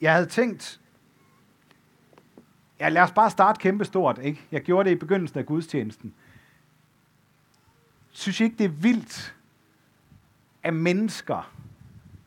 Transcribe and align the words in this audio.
jeg 0.00 0.12
havde 0.12 0.26
tænkt, 0.26 0.80
ja, 2.80 2.88
lad 2.88 3.02
os 3.02 3.12
bare 3.12 3.30
starte 3.30 3.60
kæmpestort, 3.60 4.18
ikke? 4.22 4.46
Jeg 4.52 4.62
gjorde 4.62 4.88
det 4.88 4.96
i 4.96 4.98
begyndelsen 4.98 5.38
af 5.38 5.46
gudstjenesten. 5.46 6.14
Synes 8.10 8.40
I 8.40 8.44
ikke, 8.44 8.56
det 8.58 8.64
er 8.64 8.68
vildt, 8.68 9.34
at 10.62 10.74
mennesker 10.74 11.52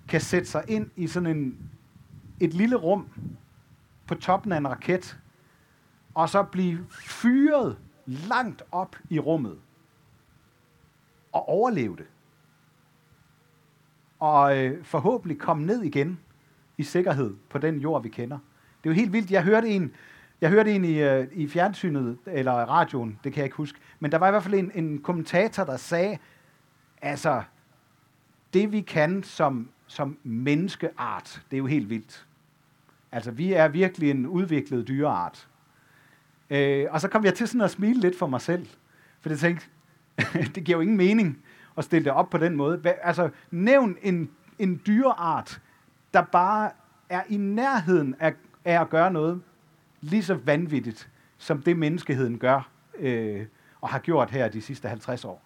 kan 0.08 0.22
sætte 0.22 0.48
sig 0.48 0.64
ind 0.68 0.90
i 0.96 1.08
sådan 1.08 1.38
en, 1.38 1.70
et 2.40 2.54
lille 2.54 2.76
rum 2.76 3.08
på 4.08 4.16
toppen 4.16 4.52
af 4.52 4.58
en 4.58 4.70
raket, 4.70 5.20
og 6.14 6.30
så 6.30 6.44
blive 6.44 6.86
fyret 6.90 7.78
langt 8.06 8.64
op 8.72 8.96
i 9.10 9.20
rummet 9.20 9.60
og 11.32 11.50
overleve 11.50 11.96
det. 11.96 12.08
Og 14.20 14.58
øh, 14.58 14.86
forhåbentlig 14.86 15.40
komme 15.40 15.66
ned 15.66 15.82
igen 15.82 16.20
i 16.80 16.84
sikkerhed 16.84 17.36
på 17.50 17.58
den 17.58 17.80
jord, 17.80 18.04
vi 18.04 18.10
kender. 18.10 18.38
Det 18.84 18.90
er 18.90 18.94
jo 18.94 18.96
helt 18.96 19.14
vildt. 19.14 19.32
Jeg 19.32 19.44
hørte 19.44 19.68
en, 19.68 19.92
jeg 20.42 20.50
hørte 20.50 20.72
en 20.72 20.86
i, 20.86 21.02
øh, 21.02 21.28
i 21.32 21.48
fjernsynet, 21.48 22.18
eller 22.26 22.52
radioen, 22.52 23.20
det 23.24 23.34
kan 23.34 23.40
jeg 23.40 23.46
ikke 23.46 23.58
huske, 23.58 23.80
men 24.00 24.12
der 24.12 24.18
var 24.18 24.28
i 24.28 24.32
hvert 24.32 24.44
fald 24.44 24.54
en, 24.54 24.72
en 24.76 25.02
kommentator, 25.02 25.64
der 25.64 25.78
sagde, 25.78 26.18
altså, 27.02 27.44
det 28.54 28.72
vi 28.72 28.82
kan 28.82 29.24
som, 29.24 29.70
som 29.88 30.18
menneskeart, 30.24 31.42
det 31.52 31.58
er 31.58 31.60
jo 31.60 31.66
helt 31.66 31.90
vildt. 31.90 32.26
Altså, 33.12 33.32
vi 33.32 33.54
er 33.54 33.68
virkelig 33.68 34.12
en 34.12 34.28
udviklet 34.28 34.88
dyreart. 34.88 35.48
Øh, 36.50 36.86
og 36.90 37.02
så 37.02 37.08
kom 37.08 37.26
jeg 37.26 37.34
til 37.34 37.48
sådan 37.48 37.62
at 37.62 37.72
smile 37.72 38.00
lidt 38.00 38.18
for 38.18 38.28
mig 38.28 38.42
selv, 38.42 38.68
for 39.22 39.30
jeg 39.30 39.40
tænkte, 39.40 39.66
det 40.56 40.64
giver 40.64 40.78
jo 40.78 40.82
ingen 40.82 40.98
mening 40.98 41.44
at 41.78 41.84
stille 41.84 42.06
det 42.06 42.14
op 42.14 42.30
på 42.30 42.38
den 42.38 42.56
måde. 42.56 42.78
Hva, 42.78 42.94
altså, 43.02 43.30
nævn 43.52 43.98
en, 44.02 44.30
en 44.60 44.82
dyreart, 44.88 45.62
der 46.14 46.22
bare 46.22 46.72
er 47.10 47.24
i 47.30 47.38
nærheden 47.38 48.16
af, 48.20 48.34
af 48.66 48.82
at 48.82 48.90
gøre 48.90 49.12
noget 49.12 49.42
lige 50.02 50.24
så 50.24 50.34
vanvittigt, 50.34 51.10
som 51.38 51.62
det 51.62 51.78
menneskeheden 51.78 52.40
gør 52.40 52.70
øh, 53.00 53.46
og 53.82 53.90
har 53.90 54.00
gjort 54.00 54.32
her 54.32 54.48
de 54.48 54.62
sidste 54.62 54.88
50 54.88 55.26
år. 55.26 55.42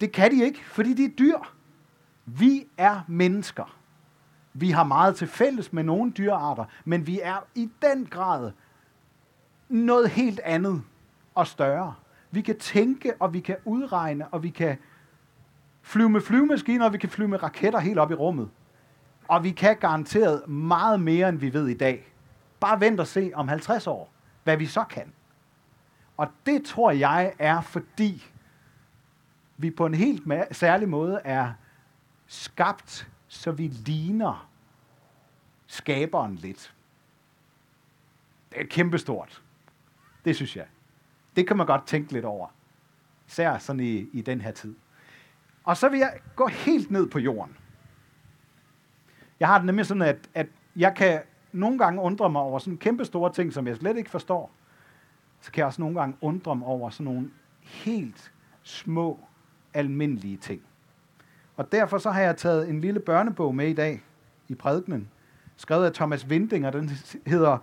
Det 0.00 0.12
kan 0.12 0.30
de 0.30 0.44
ikke, 0.44 0.64
fordi 0.64 0.94
de 0.94 1.04
er 1.04 1.08
dyr. 1.18 1.38
Vi 2.24 2.66
er 2.76 3.00
mennesker. 3.08 3.76
Vi 4.52 4.70
har 4.70 4.84
meget 4.84 5.16
til 5.16 5.28
fælles 5.28 5.72
med 5.72 5.82
nogle 5.82 6.10
dyrearter, 6.12 6.64
men 6.84 7.06
vi 7.06 7.20
er 7.22 7.46
i 7.54 7.70
den 7.82 8.06
grad 8.06 8.52
noget 9.68 10.10
helt 10.10 10.40
andet 10.40 10.82
og 11.34 11.46
større. 11.46 11.94
Vi 12.30 12.40
kan 12.40 12.58
tænke, 12.58 13.12
og 13.20 13.34
vi 13.34 13.40
kan 13.40 13.56
udregne, 13.64 14.28
og 14.28 14.42
vi 14.42 14.50
kan 14.50 14.78
flyve 15.86 16.08
med 16.08 16.20
flyvemaskiner, 16.20 16.84
og 16.84 16.92
vi 16.92 16.98
kan 16.98 17.08
flyve 17.08 17.28
med 17.28 17.42
raketter 17.42 17.78
helt 17.78 17.98
op 17.98 18.10
i 18.10 18.14
rummet. 18.14 18.50
Og 19.28 19.44
vi 19.44 19.50
kan 19.50 19.76
garanteret 19.76 20.48
meget 20.48 21.00
mere, 21.00 21.28
end 21.28 21.38
vi 21.38 21.52
ved 21.52 21.68
i 21.68 21.74
dag. 21.74 22.12
Bare 22.60 22.80
vent 22.80 23.00
og 23.00 23.06
se 23.06 23.32
om 23.34 23.48
50 23.48 23.86
år, 23.86 24.12
hvad 24.44 24.56
vi 24.56 24.66
så 24.66 24.84
kan. 24.84 25.12
Og 26.16 26.28
det 26.46 26.64
tror 26.64 26.90
jeg 26.90 27.32
er, 27.38 27.60
fordi 27.60 28.26
vi 29.56 29.70
på 29.70 29.86
en 29.86 29.94
helt 29.94 30.22
særlig 30.52 30.88
måde 30.88 31.20
er 31.24 31.52
skabt, 32.26 33.08
så 33.28 33.50
vi 33.50 33.66
ligner 33.66 34.48
skaberen 35.66 36.34
lidt. 36.34 36.74
Det 38.52 38.60
er 38.60 38.66
kæmpestort. 38.70 39.42
Det 40.24 40.36
synes 40.36 40.56
jeg. 40.56 40.66
Det 41.36 41.46
kan 41.46 41.56
man 41.56 41.66
godt 41.66 41.86
tænke 41.86 42.12
lidt 42.12 42.24
over. 42.24 42.48
Især 43.28 43.58
sådan 43.58 43.80
i, 43.80 44.08
i 44.12 44.20
den 44.20 44.40
her 44.40 44.50
tid. 44.50 44.74
Og 45.66 45.76
så 45.76 45.88
vil 45.88 45.98
jeg 45.98 46.12
gå 46.36 46.46
helt 46.46 46.90
ned 46.90 47.06
på 47.06 47.18
jorden. 47.18 47.56
Jeg 49.40 49.48
har 49.48 49.58
det 49.58 49.66
nemlig 49.66 49.86
sådan, 49.86 50.02
at, 50.02 50.30
at 50.34 50.46
jeg 50.76 50.94
kan 50.96 51.20
nogle 51.52 51.78
gange 51.78 52.00
undre 52.00 52.30
mig 52.30 52.42
over 52.42 52.58
sådan 52.58 52.78
kæmpe 52.78 53.04
store 53.04 53.32
ting, 53.32 53.52
som 53.52 53.66
jeg 53.66 53.76
slet 53.76 53.96
ikke 53.96 54.10
forstår. 54.10 54.52
Så 55.40 55.52
kan 55.52 55.58
jeg 55.58 55.66
også 55.66 55.80
nogle 55.80 56.00
gange 56.00 56.16
undre 56.20 56.56
mig 56.56 56.68
over 56.68 56.90
sådan 56.90 57.04
nogle 57.04 57.30
helt 57.62 58.32
små, 58.62 59.20
almindelige 59.74 60.36
ting. 60.36 60.62
Og 61.56 61.72
derfor 61.72 61.98
så 61.98 62.10
har 62.10 62.20
jeg 62.20 62.36
taget 62.36 62.68
en 62.68 62.80
lille 62.80 63.00
børnebog 63.00 63.54
med 63.54 63.68
i 63.68 63.74
dag 63.74 64.02
i 64.48 64.54
prædikenen, 64.54 65.08
skrevet 65.56 65.86
af 65.86 65.92
Thomas 65.92 66.30
Vinding, 66.30 66.66
og 66.66 66.72
den 66.72 66.90
hedder 67.26 67.58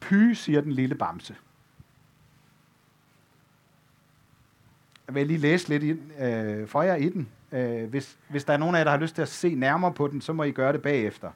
Py, 0.00 0.32
siger 0.32 0.60
den 0.60 0.72
lille 0.72 0.94
bamse. 0.94 1.36
Jeg 5.06 5.14
vil 5.14 5.26
lige 5.26 5.38
læse 5.38 5.68
lidt 5.68 5.82
ind, 5.82 6.22
øh, 6.22 6.68
for 6.68 6.82
jer 6.82 6.94
i 6.94 7.08
den. 7.08 7.28
Øh, 7.52 7.90
hvis, 7.90 8.18
hvis 8.28 8.44
der 8.44 8.52
er 8.52 8.56
nogen 8.56 8.74
af 8.74 8.78
jer, 8.78 8.84
der 8.84 8.90
har 8.90 8.98
lyst 8.98 9.14
til 9.14 9.22
at 9.22 9.28
se 9.28 9.54
nærmere 9.54 9.92
på 9.92 10.08
den, 10.08 10.20
så 10.20 10.32
må 10.32 10.42
I 10.42 10.50
gøre 10.50 10.72
det 10.72 10.82
bagefter. 10.82 11.30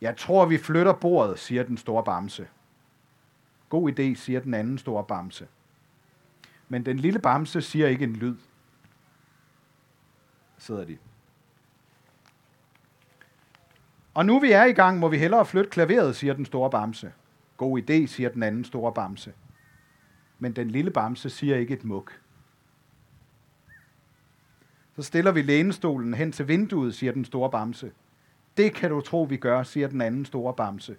Jeg 0.00 0.16
tror, 0.16 0.46
vi 0.46 0.58
flytter 0.58 0.92
bordet, 0.92 1.38
siger 1.38 1.62
den 1.62 1.76
store 1.76 2.04
bamse. 2.04 2.48
God 3.68 3.90
idé, 3.90 4.14
siger 4.14 4.40
den 4.40 4.54
anden 4.54 4.78
store 4.78 5.04
bamse. 5.04 5.46
Men 6.68 6.86
den 6.86 6.98
lille 6.98 7.18
bamse 7.18 7.62
siger 7.62 7.88
ikke 7.88 8.04
en 8.04 8.16
lyd. 8.16 8.36
Sidder 10.58 10.84
de. 10.84 10.98
Og 14.14 14.26
nu 14.26 14.38
vi 14.40 14.52
er 14.52 14.64
i 14.64 14.72
gang, 14.72 14.98
må 14.98 15.08
vi 15.08 15.18
hellere 15.18 15.46
flytte 15.46 15.70
klaveret, 15.70 16.16
siger 16.16 16.34
den 16.34 16.44
store 16.44 16.70
bamse. 16.70 17.12
God 17.56 17.82
idé, 17.82 18.06
siger 18.06 18.28
den 18.28 18.42
anden 18.42 18.64
store 18.64 18.92
bamse. 18.92 19.32
Men 20.38 20.52
den 20.52 20.70
lille 20.70 20.90
bamse 20.90 21.30
siger 21.30 21.56
ikke 21.56 21.74
et 21.74 21.84
muk. 21.84 22.20
Så 24.96 25.02
stiller 25.02 25.32
vi 25.32 25.42
lænestolen 25.42 26.14
hen 26.14 26.32
til 26.32 26.48
vinduet, 26.48 26.94
siger 26.94 27.12
den 27.12 27.24
store 27.24 27.50
bamse. 27.50 27.92
Det 28.56 28.74
kan 28.74 28.90
du 28.90 29.00
tro, 29.00 29.22
vi 29.22 29.36
gør, 29.36 29.62
siger 29.62 29.88
den 29.88 30.00
anden 30.00 30.24
store 30.24 30.54
bamse. 30.54 30.96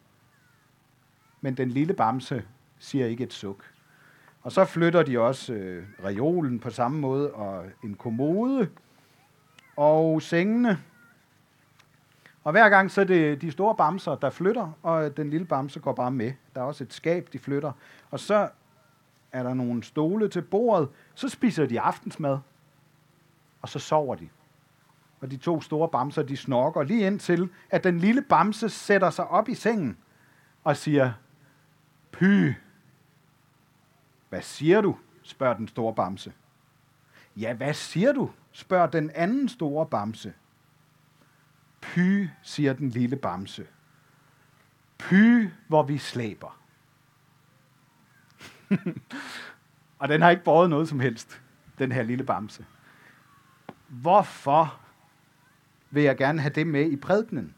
Men 1.41 1.57
den 1.57 1.69
lille 1.69 1.93
bamse 1.93 2.43
siger 2.79 3.05
ikke 3.05 3.23
et 3.23 3.33
suk. 3.33 3.63
Og 4.41 4.51
så 4.51 4.65
flytter 4.65 5.03
de 5.03 5.19
også 5.19 5.53
øh, 5.53 5.85
reolen 6.03 6.59
på 6.59 6.69
samme 6.69 6.99
måde, 6.99 7.33
og 7.33 7.65
en 7.83 7.95
kommode, 7.95 8.69
og 9.75 10.21
sengene. 10.21 10.79
Og 12.43 12.51
hver 12.51 12.69
gang 12.69 12.91
så 12.91 13.01
er 13.01 13.05
det 13.05 13.41
de 13.41 13.51
store 13.51 13.75
bamser, 13.75 14.15
der 14.15 14.29
flytter, 14.29 14.71
og 14.83 15.17
den 15.17 15.29
lille 15.29 15.45
bamse 15.45 15.79
går 15.79 15.93
bare 15.93 16.11
med. 16.11 16.33
Der 16.55 16.61
er 16.61 16.65
også 16.65 16.83
et 16.83 16.93
skab, 16.93 17.29
de 17.33 17.39
flytter. 17.39 17.71
Og 18.11 18.19
så 18.19 18.49
er 19.31 19.43
der 19.43 19.53
nogle 19.53 19.83
stole 19.83 20.29
til 20.29 20.41
bordet, 20.41 20.89
så 21.15 21.29
spiser 21.29 21.65
de 21.65 21.79
aftensmad, 21.79 22.37
og 23.61 23.69
så 23.69 23.79
sover 23.79 24.15
de. 24.15 24.29
Og 25.21 25.31
de 25.31 25.37
to 25.37 25.61
store 25.61 25.89
bamser, 25.89 26.23
de 26.23 26.37
snorker 26.37 26.83
lige 26.83 27.07
indtil, 27.07 27.49
at 27.69 27.83
den 27.83 27.99
lille 27.99 28.21
bamse 28.21 28.69
sætter 28.69 29.09
sig 29.09 29.27
op 29.27 29.49
i 29.49 29.55
sengen 29.55 29.97
og 30.63 30.77
siger, 30.77 31.13
Py. 32.11 32.53
Hvad 34.29 34.41
siger 34.41 34.81
du? 34.81 34.97
spørger 35.23 35.57
den 35.57 35.67
store 35.67 35.95
bamse. 35.95 36.33
Ja, 37.35 37.53
hvad 37.53 37.73
siger 37.73 38.11
du? 38.11 38.29
spørger 38.51 38.87
den 38.87 39.09
anden 39.09 39.49
store 39.49 39.85
bamse. 39.85 40.33
Py, 41.81 42.27
siger 42.41 42.73
den 42.73 42.89
lille 42.89 43.15
bamse. 43.15 43.67
Py, 44.97 45.49
hvor 45.67 45.83
vi 45.83 45.97
slæber. 45.97 46.58
og 49.99 50.09
den 50.09 50.21
har 50.21 50.29
ikke 50.29 50.43
båret 50.43 50.69
noget 50.69 50.89
som 50.89 50.99
helst, 50.99 51.41
den 51.79 51.91
her 51.91 52.03
lille 52.03 52.23
bamse. 52.23 52.65
Hvorfor 53.87 54.79
vil 55.89 56.03
jeg 56.03 56.17
gerne 56.17 56.41
have 56.41 56.53
det 56.53 56.67
med 56.67 56.91
i 56.91 56.95
prædikenen? 56.95 57.53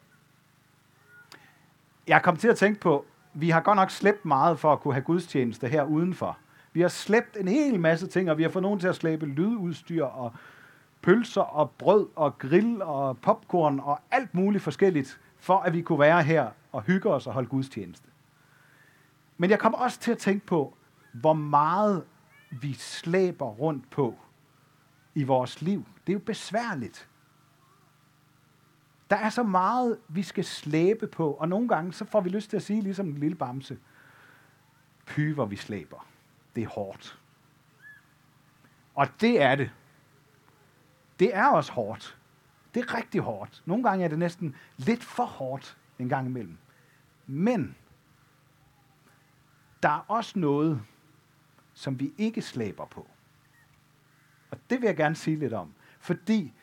Jeg 2.08 2.22
kom 2.24 2.38
til 2.38 2.48
at 2.48 2.58
tænke 2.58 2.80
på, 2.80 3.06
vi 3.34 3.50
har 3.50 3.62
godt 3.62 3.76
nok 3.76 3.92
slæbt 3.92 4.26
meget 4.26 4.60
for 4.60 4.74
at 4.74 4.80
kunne 4.80 4.94
have 4.94 5.04
gudstjeneste 5.04 5.68
her 5.68 5.84
udenfor. 5.84 6.38
Vi 6.74 6.82
har 6.82 6.88
slæbt 6.88 7.38
en 7.38 7.48
hel 7.48 7.80
masse 7.80 8.08
ting, 8.08 8.32
og 8.32 8.38
vi 8.38 8.44
har 8.44 8.50
fået 8.50 8.64
nogen 8.64 8.80
til 8.80 8.88
at 8.88 8.96
slæbe 8.96 9.26
lydudstyr 9.26 10.04
og 10.04 10.34
pølser 11.02 11.42
og 11.42 11.72
brød 11.72 12.08
og 12.16 12.38
grill 12.38 12.82
og 12.82 13.18
popcorn 13.18 13.80
og 13.80 14.00
alt 14.12 14.34
muligt 14.34 14.64
forskelligt, 14.64 15.20
for 15.40 15.58
at 15.58 15.74
vi 15.74 15.82
kunne 15.82 16.00
være 16.00 16.24
her 16.24 16.50
og 16.72 16.82
hygge 16.82 17.10
os 17.10 17.28
og 17.28 17.34
holde 17.34 17.50
gudstjeneste. 17.50 18.08
Men 19.38 19.50
jeg 19.50 19.60
kom 19.60 19.74
også 19.74 20.00
til 20.00 20.12
at 20.12 20.18
tænke 20.18 20.46
på, 20.46 20.78
hvor 21.12 21.34
meget 21.34 22.06
vi 22.52 22.74
slæber 22.74 23.46
rundt 23.46 23.90
på 23.90 24.20
i 25.16 25.24
vores 25.24 25.62
liv. 25.62 25.86
Det 26.08 26.14
er 26.14 26.18
jo 26.18 26.24
besværligt. 26.26 27.10
Der 29.10 29.16
er 29.16 29.30
så 29.30 29.44
meget, 29.44 30.00
vi 30.08 30.24
skal 30.24 30.46
slæbe 30.46 31.08
på, 31.08 31.32
og 31.32 31.50
nogle 31.50 31.68
gange 31.68 31.94
så 31.94 32.06
får 32.06 32.22
vi 32.22 32.30
lyst 32.30 32.50
til 32.50 32.58
at 32.58 32.64
sige, 32.64 32.82
ligesom 32.82 33.08
en 33.08 33.18
lille 33.18 33.36
bamse, 33.36 33.80
py, 35.06 35.34
hvor 35.34 35.46
vi 35.46 35.56
slæber. 35.56 36.06
Det 36.56 36.64
er 36.64 36.68
hårdt. 36.68 37.20
Og 38.96 39.08
det 39.22 39.42
er 39.42 39.56
det. 39.56 39.72
Det 41.20 41.36
er 41.36 41.48
også 41.48 41.72
hårdt. 41.72 42.18
Det 42.74 42.80
er 42.80 42.96
rigtig 42.98 43.22
hårdt. 43.22 43.64
Nogle 43.66 43.84
gange 43.84 44.06
er 44.06 44.10
det 44.10 44.20
næsten 44.20 44.56
lidt 44.78 45.04
for 45.04 45.26
hårdt 45.26 45.78
en 46.00 46.10
gang 46.10 46.28
imellem. 46.28 46.58
Men 47.28 47.76
der 49.84 49.90
er 49.90 50.06
også 50.08 50.40
noget, 50.40 50.82
som 51.82 52.00
vi 52.00 52.14
ikke 52.18 52.42
slæber 52.42 52.86
på. 52.86 53.08
Og 54.52 54.58
det 54.70 54.82
vil 54.82 54.88
jeg 54.88 54.96
gerne 54.96 55.16
sige 55.16 55.40
lidt 55.40 55.54
om. 55.54 55.74
Fordi 56.00 56.54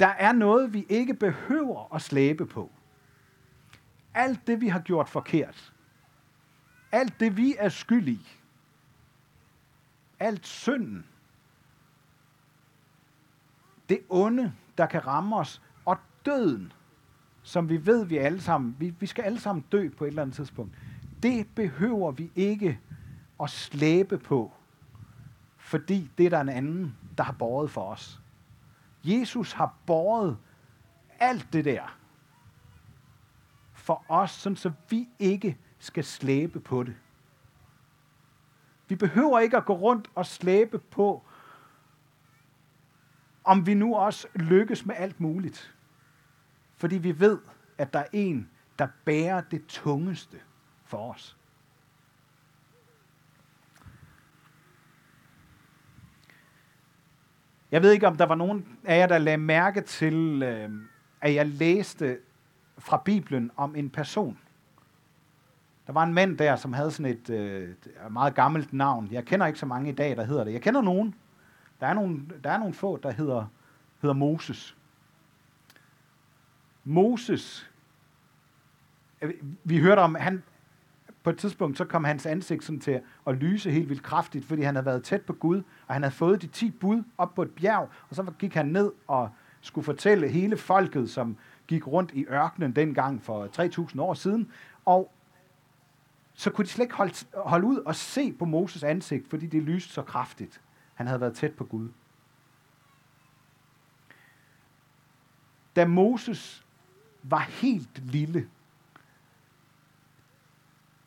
Der 0.00 0.06
er 0.06 0.32
noget, 0.32 0.72
vi 0.72 0.86
ikke 0.88 1.14
behøver 1.14 1.94
at 1.94 2.02
slæbe 2.02 2.46
på. 2.46 2.70
Alt 4.14 4.46
det, 4.46 4.60
vi 4.60 4.68
har 4.68 4.80
gjort 4.80 5.08
forkert. 5.08 5.72
Alt 6.92 7.20
det, 7.20 7.36
vi 7.36 7.54
er 7.58 7.68
skyld 7.68 8.08
i. 8.08 8.28
Alt 10.20 10.46
synden. 10.46 11.06
Det 13.88 14.00
onde, 14.08 14.52
der 14.78 14.86
kan 14.86 15.06
ramme 15.06 15.36
os. 15.36 15.62
Og 15.84 15.98
døden, 16.24 16.72
som 17.42 17.68
vi 17.68 17.86
ved, 17.86 18.04
vi 18.04 18.16
alle 18.16 18.40
sammen, 18.40 18.76
vi, 18.78 18.94
vi 19.00 19.06
skal 19.06 19.22
alle 19.22 19.40
sammen 19.40 19.64
dø 19.72 19.88
på 19.88 20.04
et 20.04 20.08
eller 20.08 20.22
andet 20.22 20.36
tidspunkt. 20.36 20.74
Det 21.22 21.46
behøver 21.54 22.10
vi 22.10 22.30
ikke 22.36 22.80
at 23.42 23.50
slæbe 23.50 24.18
på, 24.18 24.52
fordi 25.56 26.10
det 26.18 26.26
er 26.26 26.30
der 26.30 26.40
en 26.40 26.48
anden, 26.48 26.96
der 27.18 27.24
har 27.24 27.32
båret 27.32 27.70
for 27.70 27.84
os. 27.84 28.20
Jesus 29.04 29.52
har 29.52 29.74
båret 29.86 30.38
alt 31.20 31.52
det 31.52 31.64
der 31.64 32.00
for 33.72 34.04
os, 34.08 34.30
sådan 34.30 34.56
så 34.56 34.72
vi 34.88 35.08
ikke 35.18 35.58
skal 35.78 36.04
slæbe 36.04 36.60
på 36.60 36.82
det. 36.82 36.96
Vi 38.88 38.96
behøver 38.96 39.38
ikke 39.38 39.56
at 39.56 39.64
gå 39.64 39.72
rundt 39.72 40.10
og 40.14 40.26
slæbe 40.26 40.78
på, 40.78 41.24
om 43.44 43.66
vi 43.66 43.74
nu 43.74 43.96
også 43.96 44.28
lykkes 44.34 44.86
med 44.86 44.94
alt 44.98 45.20
muligt. 45.20 45.74
Fordi 46.76 46.98
vi 46.98 47.20
ved, 47.20 47.38
at 47.78 47.92
der 47.92 47.98
er 47.98 48.08
en, 48.12 48.50
der 48.78 48.88
bærer 49.04 49.40
det 49.40 49.66
tungeste 49.66 50.40
for 50.84 51.12
os. 51.12 51.36
Jeg 57.70 57.82
ved 57.82 57.92
ikke, 57.92 58.06
om 58.06 58.16
der 58.16 58.26
var 58.26 58.34
nogen 58.34 58.78
af 58.84 58.98
jer, 58.98 59.06
der 59.06 59.18
lagde 59.18 59.38
mærke 59.38 59.80
til, 59.80 60.42
øh, 60.42 60.70
at 61.20 61.34
jeg 61.34 61.46
læste 61.46 62.18
fra 62.78 63.02
Bibelen 63.04 63.50
om 63.56 63.76
en 63.76 63.90
person. 63.90 64.38
Der 65.86 65.92
var 65.92 66.02
en 66.02 66.14
mand 66.14 66.38
der, 66.38 66.56
som 66.56 66.72
havde 66.72 66.90
sådan 66.90 67.12
et 67.12 67.30
øh, 67.30 67.68
meget 68.10 68.34
gammelt 68.34 68.72
navn. 68.72 69.08
Jeg 69.12 69.24
kender 69.24 69.46
ikke 69.46 69.58
så 69.58 69.66
mange 69.66 69.90
i 69.90 69.94
dag, 69.94 70.16
der 70.16 70.24
hedder 70.24 70.44
det. 70.44 70.52
Jeg 70.52 70.62
kender 70.62 70.80
nogen. 70.80 71.14
Der 71.80 71.86
er 71.86 71.94
nogle, 71.94 72.20
der 72.44 72.50
er 72.50 72.58
nogle 72.58 72.74
få, 72.74 72.96
der 72.96 73.10
hedder, 73.10 73.46
hedder 74.02 74.14
Moses. 74.14 74.76
Moses, 76.84 77.70
øh, 79.22 79.34
vi 79.64 79.80
hørte 79.80 80.00
om, 80.00 80.14
han, 80.14 80.42
på 81.22 81.30
et 81.30 81.38
tidspunkt, 81.38 81.78
så 81.78 81.84
kom 81.84 82.04
hans 82.04 82.26
ansigt 82.26 82.64
sådan 82.64 82.80
til 82.80 83.00
at 83.26 83.36
lyse 83.36 83.70
helt 83.70 83.88
vildt 83.88 84.02
kraftigt, 84.02 84.44
fordi 84.44 84.62
han 84.62 84.74
havde 84.74 84.86
været 84.86 85.04
tæt 85.04 85.22
på 85.22 85.32
Gud, 85.32 85.62
og 85.86 85.94
han 85.94 86.02
havde 86.02 86.14
fået 86.14 86.42
de 86.42 86.46
ti 86.46 86.70
bud 86.70 87.02
op 87.18 87.34
på 87.34 87.42
et 87.42 87.50
bjerg, 87.50 87.88
og 88.08 88.16
så 88.16 88.32
gik 88.38 88.54
han 88.54 88.66
ned 88.66 88.92
og 89.06 89.30
skulle 89.60 89.84
fortælle 89.84 90.28
hele 90.28 90.56
folket, 90.56 91.10
som 91.10 91.36
gik 91.66 91.86
rundt 91.86 92.12
i 92.14 92.24
ørkenen 92.24 92.76
dengang 92.76 93.22
for 93.22 93.46
3.000 93.92 94.00
år 94.00 94.14
siden, 94.14 94.52
og 94.84 95.12
så 96.34 96.50
kunne 96.50 96.64
de 96.64 96.70
slet 96.70 96.84
ikke 96.84 96.94
holde, 96.94 97.14
holde 97.34 97.66
ud 97.66 97.78
og 97.78 97.96
se 97.96 98.32
på 98.32 98.44
Moses 98.44 98.82
ansigt, 98.82 99.28
fordi 99.28 99.46
det 99.46 99.62
lyste 99.62 99.92
så 99.92 100.02
kraftigt. 100.02 100.60
Han 100.94 101.06
havde 101.06 101.20
været 101.20 101.34
tæt 101.34 101.52
på 101.52 101.64
Gud. 101.64 101.88
Da 105.76 105.86
Moses 105.86 106.64
var 107.22 107.38
helt 107.38 108.02
lille, 108.12 108.48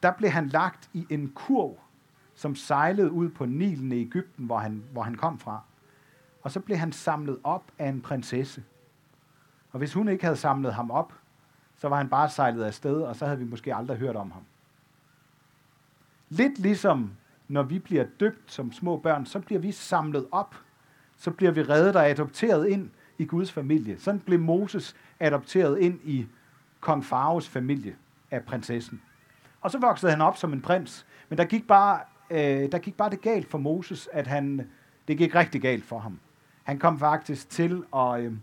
der 0.04 0.12
blev 0.12 0.30
han 0.30 0.48
lagt 0.48 0.90
i 0.94 1.08
en 1.10 1.32
kurv, 1.36 1.80
som 2.36 2.56
sejlede 2.56 3.12
ud 3.12 3.30
på 3.30 3.46
Nilen 3.46 3.92
i 3.92 4.02
Ægypten, 4.02 4.46
hvor 4.46 4.58
han, 4.58 4.84
hvor 4.92 5.02
han 5.02 5.16
kom 5.16 5.40
fra. 5.40 5.62
Og 6.42 6.52
så 6.52 6.60
blev 6.60 6.78
han 6.78 6.92
samlet 6.92 7.38
op 7.44 7.64
af 7.80 7.88
en 7.88 8.02
prinsesse. 8.02 8.64
Og 9.72 9.78
hvis 9.78 9.94
hun 9.94 10.08
ikke 10.08 10.24
havde 10.24 10.38
samlet 10.38 10.74
ham 10.74 10.92
op, 10.92 11.14
så 11.78 11.90
var 11.90 11.98
han 11.98 12.10
bare 12.10 12.30
sejlet 12.30 12.64
afsted, 12.64 13.02
og 13.02 13.16
så 13.16 13.26
havde 13.26 13.40
vi 13.40 13.46
måske 13.46 13.76
aldrig 13.76 13.98
hørt 13.98 14.16
om 14.16 14.32
ham. 14.32 14.44
Lidt 16.30 16.60
ligesom 16.60 17.12
når 17.48 17.64
vi 17.64 17.80
bliver 17.80 18.06
døbt 18.20 18.52
som 18.52 18.72
små 18.72 18.98
børn, 18.98 19.26
så 19.26 19.40
bliver 19.40 19.60
vi 19.60 19.72
samlet 19.72 20.28
op. 20.32 20.56
Så 21.18 21.32
bliver 21.32 21.52
vi 21.52 21.64
reddet 21.64 21.96
og 21.96 22.10
adopteret 22.10 22.68
ind 22.68 22.90
i 23.18 23.26
Guds 23.26 23.52
familie. 23.52 24.00
Sådan 24.00 24.20
blev 24.20 24.40
Moses 24.40 24.96
adopteret 25.20 25.80
ind 25.80 26.00
i 26.04 26.28
kong 26.80 27.06
Faros 27.06 27.50
familie 27.50 27.96
af 28.32 28.46
prinsessen. 28.46 29.02
Og 29.64 29.72
så 29.72 29.80
voksede 29.80 30.12
han 30.12 30.22
op 30.22 30.38
som 30.38 30.54
en 30.54 30.62
prins. 30.62 31.06
Men 31.30 31.38
der 31.38 31.46
gik 31.46 31.68
bare, 31.68 32.00
øh, 32.30 32.72
der 32.72 32.78
gik 32.78 32.98
bare 32.98 33.10
det 33.10 33.22
galt 33.22 33.48
for 33.48 33.58
Moses, 33.58 34.10
at 34.12 34.28
han, 34.28 34.70
det 35.08 35.18
gik 35.18 35.36
rigtig 35.36 35.62
galt 35.62 35.86
for 35.86 36.00
ham. 36.00 36.20
Han 36.64 36.80
kom 36.80 37.00
faktisk 37.00 37.50
til 37.50 37.84
at, 37.96 38.22
øh, 38.22 38.34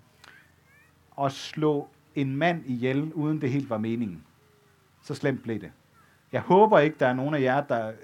at 1.21 1.33
slå 1.33 1.89
en 2.15 2.37
mand 2.37 2.67
ihjel, 2.67 3.13
uden 3.13 3.41
det 3.41 3.51
helt 3.51 3.71
var 3.71 3.79
meningen. 3.79 4.25
Så 5.03 5.15
slemt 5.15 5.43
blev 5.43 5.61
det. 5.61 5.73
Jeg 6.33 6.41
håber 6.41 6.79
ikke, 6.79 6.97
der 7.01 7.07
er 7.07 7.13
nogen 7.13 7.35
af 7.35 7.41
jer, 7.41 7.61
der, 7.61 7.89
øh, 7.89 7.95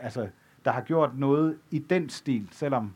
altså, 0.00 0.28
der 0.64 0.70
har 0.70 0.80
gjort 0.80 1.18
noget 1.18 1.58
i 1.70 1.78
den 1.78 2.08
stil, 2.08 2.48
selvom 2.50 2.94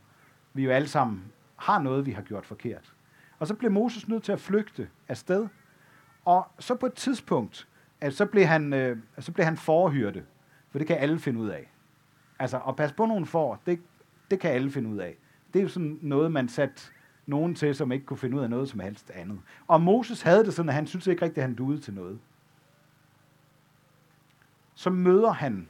vi 0.55 0.65
jo 0.65 0.71
alle 0.71 0.89
sammen 0.89 1.25
har 1.57 1.83
noget, 1.83 2.07
vi 2.07 2.13
har 2.13 2.23
gjort 2.23 2.47
forkert. 2.47 2.95
Og 3.39 3.47
så 3.47 3.55
blev 3.55 3.71
Moses 3.71 4.09
nødt 4.09 4.23
til 4.23 4.33
at 4.33 4.41
flygte 4.41 4.89
afsted. 5.09 5.49
Og 6.25 6.47
så 6.59 6.75
på 6.75 6.87
et 6.87 6.95
tidspunkt, 6.95 7.69
at 8.01 8.15
så 8.15 8.27
blev 8.27 8.45
han, 8.45 8.73
øh, 8.73 8.99
så 9.19 9.33
blev 9.33 9.45
han 9.45 9.57
forhyrte, 9.57 10.25
for 10.71 10.79
det 10.79 10.87
kan 10.87 10.97
alle 10.97 11.19
finde 11.19 11.41
ud 11.41 11.49
af. 11.49 11.73
Altså, 12.39 12.61
at 12.69 12.77
passe 12.77 12.97
på 12.97 13.07
nogle 13.07 13.27
får, 13.27 13.63
det, 13.67 13.81
det 14.31 14.41
kan 14.41 14.51
alle 14.51 14.71
finde 14.71 14.91
ud 14.91 14.99
af. 14.99 15.17
Det 15.53 15.59
er 15.59 15.63
jo 15.63 15.69
sådan 15.69 15.99
noget, 16.03 16.33
man 16.33 16.49
satte 16.49 16.83
nogen 17.27 17.55
til, 17.55 17.75
som 17.75 17.93
ikke 17.93 18.07
kunne 18.07 18.17
finde 18.17 18.37
ud 18.37 18.43
af 18.43 18.51
noget 18.51 18.69
som 18.69 18.81
helst 18.81 19.11
andet. 19.11 19.41
Og 19.67 19.81
Moses 19.81 20.23
havde 20.23 20.45
det 20.45 20.55
sådan, 20.55 20.69
at 20.69 20.75
han 20.75 20.87
synes 20.87 21.07
ikke 21.07 21.23
rigtigt, 21.23 21.39
at 21.39 21.49
han 21.49 21.55
duede 21.55 21.81
til 21.81 21.95
noget. 21.95 22.19
Så 24.75 24.91
møder 24.91 25.33
han 25.33 25.69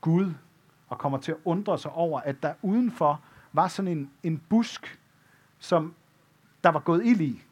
Gud 0.00 0.32
og 0.88 0.98
kommer 0.98 1.18
til 1.18 1.32
at 1.32 1.38
undre 1.44 1.78
sig 1.78 1.90
over, 1.90 2.20
at 2.20 2.42
der 2.42 2.54
udenfor 2.62 3.20
var 3.52 3.68
sådan 3.68 3.98
en, 3.98 4.10
en 4.22 4.42
busk, 4.48 5.00
som 5.58 5.94
der 6.64 6.70
var 6.70 6.80
gået 6.80 7.06
ild 7.06 7.20
i, 7.20 7.42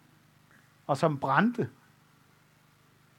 og 0.87 0.97
som 0.97 1.19
brændte. 1.19 1.69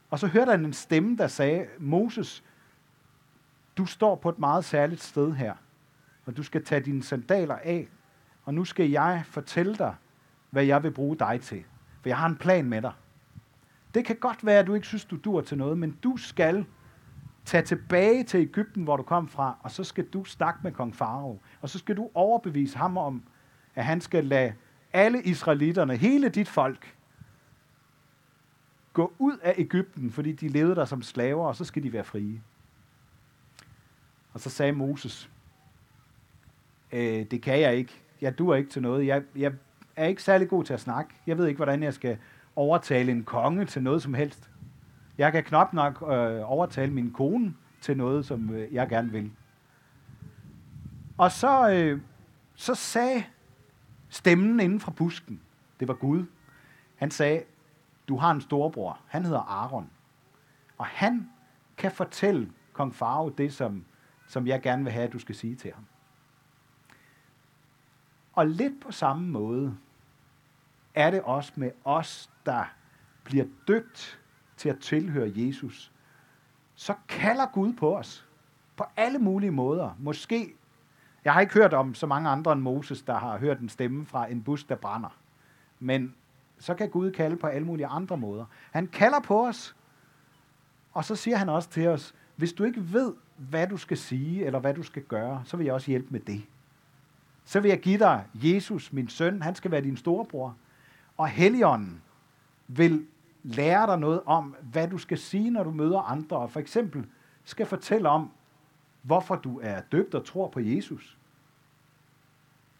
Og 0.10 0.20
så 0.20 0.28
hørte 0.28 0.52
han 0.52 0.66
en 0.66 0.74
stemme, 0.74 1.18
der 1.18 1.28
sagde, 1.28 1.68
Moses, 1.80 2.44
du 3.78 3.86
står 3.86 4.16
på 4.16 4.30
et 4.30 4.40
meget 4.40 4.66
særligt 4.66 5.04
sted 5.04 5.34
her, 5.34 5.54
og 6.26 6.38
du 6.38 6.44
skal 6.44 6.66
tage 6.66 6.82
dine 6.82 7.04
sandaler 7.04 7.56
af, 7.56 7.88
og 8.44 8.54
nu 8.54 8.66
skal 8.66 8.90
jeg 8.90 9.24
fortælle 9.26 9.76
dig, 9.76 9.96
hvad 10.50 10.64
jeg 10.64 10.84
vil 10.84 10.92
bruge 10.92 11.18
dig 11.18 11.42
til. 11.42 11.64
For 12.02 12.10
jeg 12.10 12.18
har 12.18 12.28
en 12.28 12.36
plan 12.36 12.66
med 12.66 12.82
dig. 12.82 12.94
Det 13.94 14.06
kan 14.06 14.16
godt 14.16 14.46
være, 14.46 14.60
at 14.60 14.68
du 14.68 14.74
ikke 14.74 14.88
synes, 14.88 15.06
du 15.06 15.18
dur 15.18 15.42
til 15.42 15.58
noget, 15.58 15.78
men 15.78 15.98
du 16.04 16.18
skal 16.18 16.66
tage 17.46 17.64
tilbage 17.64 18.24
til 18.24 18.40
Ægypten, 18.40 18.84
hvor 18.84 18.98
du 18.98 19.04
kom 19.04 19.28
fra, 19.28 19.58
og 19.64 19.72
så 19.72 19.84
skal 19.84 20.06
du 20.06 20.24
snakke 20.24 20.60
med 20.64 20.72
kong 20.72 20.96
Farao. 20.96 21.40
Og 21.62 21.70
så 21.70 21.80
skal 21.80 21.98
du 21.98 22.10
overbevise 22.14 22.78
ham 22.78 22.98
om, 22.98 23.24
at 23.76 23.86
han 23.86 24.02
skal 24.02 24.26
lade 24.26 24.54
alle 24.94 25.24
israelitterne, 25.24 25.96
hele 25.96 26.30
dit 26.30 26.48
folk, 26.48 26.96
gå 28.96 29.14
ud 29.20 29.38
af 29.38 29.56
Ægypten, 29.58 30.12
fordi 30.12 30.32
de 30.32 30.48
levede 30.48 30.76
der 30.76 30.86
som 30.86 31.02
slaver, 31.02 31.48
og 31.48 31.56
så 31.56 31.66
skal 31.66 31.84
de 31.84 31.94
være 31.94 32.04
frie. 32.04 32.42
Og 34.34 34.40
så 34.40 34.50
sagde 34.50 34.72
Moses, 34.72 35.30
øh, 36.92 37.26
det 37.32 37.42
kan 37.42 37.60
jeg 37.60 37.76
ikke. 37.76 38.02
Jeg 38.22 38.38
duer 38.38 38.56
ikke 38.56 38.70
til 38.70 38.82
noget. 38.82 39.08
Jeg, 39.08 39.24
jeg 39.36 39.54
er 39.96 40.06
ikke 40.06 40.24
særlig 40.24 40.50
god 40.50 40.64
til 40.64 40.74
at 40.74 40.80
snakke. 40.80 41.14
Jeg 41.28 41.38
ved 41.38 41.48
ikke, 41.48 41.58
hvordan 41.58 41.84
jeg 41.84 41.94
skal 41.94 42.18
overtale 42.56 43.12
en 43.12 43.24
konge 43.24 43.66
til 43.66 43.84
noget 43.84 44.02
som 44.02 44.14
helst. 44.14 44.50
Jeg 45.18 45.32
kan 45.32 45.44
knap 45.44 45.74
nok 45.74 46.02
øh, 46.02 46.52
overtale 46.52 46.94
min 46.94 47.12
kone 47.12 47.54
til 47.82 47.98
noget, 47.98 48.26
som 48.26 48.54
øh, 48.54 48.74
jeg 48.74 48.90
gerne 48.90 49.12
vil. 49.12 49.32
Og 51.18 51.32
så, 51.32 51.72
øh, 51.72 52.02
så 52.56 52.76
sagde 52.76 53.24
stemmen 54.10 54.60
inden 54.60 54.80
fra 54.80 54.92
busken, 54.92 55.42
det 55.80 55.88
var 55.88 55.94
Gud, 55.94 56.26
han 56.96 57.12
sagde, 57.12 57.44
du 58.08 58.18
har 58.18 58.32
en 58.32 58.42
storbror, 58.42 59.00
han 59.08 59.26
hedder 59.26 59.40
Aaron, 59.40 59.90
og 60.78 60.86
han 60.86 61.30
kan 61.78 61.92
fortælle 61.92 62.52
kong 62.74 62.96
Farao 62.96 63.30
det, 63.30 63.54
som, 63.54 63.86
som 64.28 64.48
jeg 64.48 64.62
gerne 64.62 64.84
vil 64.84 64.94
have, 64.94 65.08
at 65.08 65.14
du 65.14 65.20
skal 65.20 65.36
sige 65.36 65.56
til 65.56 65.72
ham. 65.74 65.86
Og 68.34 68.48
lidt 68.48 68.82
på 68.82 68.92
samme 68.92 69.28
måde 69.28 69.78
er 70.94 71.12
det 71.12 71.22
også 71.22 71.54
med 71.56 71.72
os, 71.84 72.30
der 72.46 72.64
bliver 73.24 73.46
døbt 73.68 74.20
til 74.58 74.70
at 74.70 74.80
tilhøre 74.80 75.32
Jesus, 75.36 75.92
så 76.76 76.96
kalder 77.08 77.46
Gud 77.46 77.74
på 77.74 77.98
os 77.98 78.28
på 78.76 78.86
alle 78.96 79.20
mulige 79.20 79.52
måder. 79.52 79.92
Måske, 80.00 80.54
jeg 81.26 81.34
har 81.34 81.42
ikke 81.42 81.54
hørt 81.54 81.74
om 81.74 81.94
så 81.94 82.08
mange 82.08 82.30
andre 82.30 82.52
end 82.52 82.62
Moses, 82.62 83.02
der 83.02 83.18
har 83.18 83.38
hørt 83.38 83.60
en 83.60 83.70
stemme 83.70 84.06
fra 84.06 84.28
en 84.32 84.44
bus, 84.44 84.64
der 84.64 84.76
brænder. 84.76 85.18
Men 85.80 86.16
så 86.60 86.74
kan 86.74 86.90
Gud 86.90 87.12
kalde 87.12 87.36
på 87.36 87.48
alle 87.48 87.68
mulige 87.68 87.88
andre 87.88 88.18
måder. 88.18 88.46
Han 88.72 88.88
kalder 88.88 89.20
på 89.20 89.48
os, 89.48 89.76
og 90.94 91.06
så 91.06 91.16
siger 91.16 91.38
han 91.38 91.50
også 91.50 91.70
til 91.70 91.88
os, 91.88 92.16
hvis 92.36 92.54
du 92.54 92.64
ikke 92.64 92.94
ved, 92.94 93.14
hvad 93.38 93.68
du 93.68 93.78
skal 93.78 93.98
sige, 93.98 94.46
eller 94.46 94.60
hvad 94.60 94.74
du 94.74 94.84
skal 94.84 95.04
gøre, 95.04 95.42
så 95.46 95.58
vil 95.58 95.66
jeg 95.66 95.74
også 95.74 95.92
hjælpe 95.92 96.08
med 96.10 96.20
det. 96.20 96.44
Så 97.46 97.60
vil 97.60 97.70
jeg 97.70 97.80
give 97.80 98.00
dig 98.00 98.26
Jesus, 98.34 98.94
min 98.94 99.08
søn, 99.08 99.42
han 99.42 99.56
skal 99.56 99.72
være 99.72 99.82
din 99.82 99.98
storebror. 99.98 100.56
Og 101.18 101.28
Helligånden 101.28 102.02
vil 102.68 103.06
lære 103.44 103.88
dig 103.88 104.00
noget 104.00 104.22
om, 104.26 104.56
hvad 104.62 104.88
du 104.88 104.98
skal 104.98 105.18
sige, 105.18 105.52
når 105.52 105.64
du 105.64 105.72
møder 105.72 106.00
andre. 106.00 106.38
Og 106.38 106.52
for 106.52 106.60
eksempel 106.60 107.08
skal 107.44 107.66
fortælle 107.66 108.10
om, 108.10 108.32
hvorfor 109.02 109.36
du 109.36 109.60
er 109.64 109.82
døbt 109.82 110.16
og 110.16 110.26
tror 110.26 110.48
på 110.48 110.60
Jesus. 110.60 111.18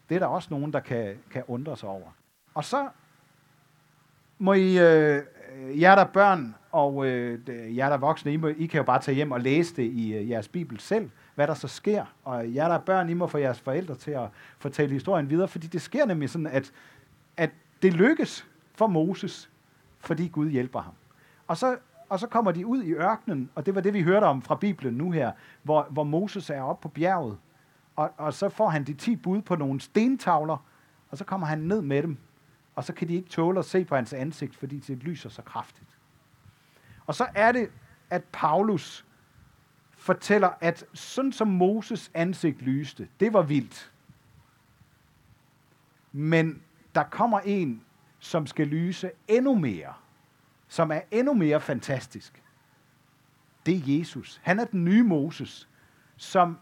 Det 0.08 0.14
er 0.14 0.18
der 0.18 0.26
også 0.26 0.48
nogen, 0.50 0.72
der 0.72 0.80
kan, 0.80 1.18
kan 1.30 1.44
undre 1.48 1.76
sig 1.76 1.88
over. 1.88 2.10
Og 2.54 2.64
så 2.64 2.88
må 4.38 4.52
I, 4.52 4.78
øh, 4.78 5.22
jer 5.80 5.94
der 5.94 6.04
børn 6.04 6.54
og 6.72 7.06
øh, 7.06 7.76
jer 7.76 7.88
der 7.88 7.96
voksne, 7.96 8.32
I, 8.32 8.36
må, 8.36 8.46
I 8.46 8.66
kan 8.66 8.78
jo 8.78 8.84
bare 8.84 9.00
tage 9.00 9.14
hjem 9.14 9.32
og 9.32 9.40
læse 9.40 9.76
det 9.76 9.82
i 9.82 10.14
øh, 10.14 10.30
jeres 10.30 10.48
bibel 10.48 10.80
selv, 10.80 11.10
hvad 11.34 11.46
der 11.46 11.54
så 11.54 11.68
sker. 11.68 12.04
Og 12.24 12.54
jer 12.54 12.68
der 12.68 12.78
børn, 12.78 13.08
I 13.08 13.14
må 13.14 13.26
få 13.26 13.38
jeres 13.38 13.60
forældre 13.60 13.94
til 13.94 14.10
at 14.10 14.28
fortælle 14.58 14.92
historien 14.92 15.30
videre, 15.30 15.48
fordi 15.48 15.66
det 15.66 15.82
sker 15.82 16.06
nemlig 16.06 16.30
sådan, 16.30 16.46
at, 16.46 16.72
at 17.36 17.50
det 17.82 17.94
lykkes 17.94 18.46
for 18.74 18.86
Moses, 18.86 19.50
fordi 20.00 20.28
Gud 20.28 20.50
hjælper 20.50 20.80
ham. 20.80 20.92
Og 21.46 21.56
så, 21.56 21.76
og 22.08 22.20
så 22.20 22.26
kommer 22.26 22.52
de 22.52 22.66
ud 22.66 22.82
i 22.82 22.92
ørkenen, 22.92 23.50
og 23.54 23.66
det 23.66 23.74
var 23.74 23.80
det, 23.80 23.94
vi 23.94 24.02
hørte 24.02 24.24
om 24.24 24.42
fra 24.42 24.54
Bibelen 24.54 24.94
nu 24.94 25.10
her, 25.10 25.32
hvor, 25.62 25.86
hvor 25.90 26.04
Moses 26.04 26.50
er 26.50 26.62
oppe 26.62 26.82
på 26.82 26.88
bjerget, 26.88 27.36
og, 27.96 28.10
og 28.16 28.34
så 28.34 28.48
får 28.48 28.68
han 28.68 28.84
de 28.84 28.94
ti 28.94 29.16
bud 29.16 29.42
på 29.42 29.56
nogle 29.56 29.80
stentavler, 29.80 30.64
og 31.10 31.18
så 31.18 31.24
kommer 31.24 31.46
han 31.46 31.58
ned 31.58 31.82
med 31.82 32.02
dem, 32.02 32.16
og 32.76 32.84
så 32.84 32.92
kan 32.92 33.08
de 33.08 33.14
ikke 33.14 33.28
tåle 33.28 33.58
at 33.58 33.64
se 33.64 33.84
på 33.84 33.96
hans 33.96 34.12
ansigt, 34.12 34.56
fordi 34.56 34.78
det 34.78 34.98
lyser 34.98 35.28
så 35.28 35.42
kraftigt. 35.42 35.98
Og 37.06 37.14
så 37.14 37.26
er 37.34 37.52
det, 37.52 37.70
at 38.10 38.24
Paulus 38.24 39.04
fortæller, 39.92 40.50
at 40.60 40.84
sådan 40.94 41.32
som 41.32 41.48
Moses 41.48 42.10
ansigt 42.14 42.62
lyste, 42.62 43.08
det 43.20 43.32
var 43.32 43.42
vildt. 43.42 43.92
Men 46.12 46.62
der 46.94 47.02
kommer 47.02 47.40
en, 47.40 47.82
som 48.18 48.46
skal 48.46 48.66
lyse 48.66 49.10
endnu 49.28 49.54
mere, 49.54 49.94
som 50.68 50.90
er 50.90 51.00
endnu 51.10 51.34
mere 51.34 51.60
fantastisk. 51.60 52.42
Det 53.66 53.74
er 53.74 53.98
Jesus. 53.98 54.40
Han 54.42 54.60
er 54.60 54.64
den 54.64 54.84
nye 54.84 55.02
Moses, 55.02 55.68
som, 56.16 56.58